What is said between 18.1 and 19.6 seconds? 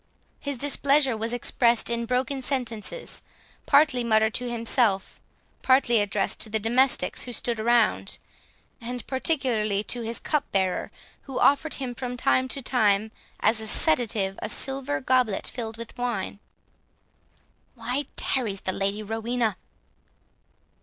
tarries the Lady Rowena?"